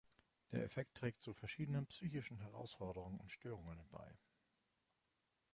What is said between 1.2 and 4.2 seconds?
zu verschiedenen psychischen Herausforderungen und Störungen bei.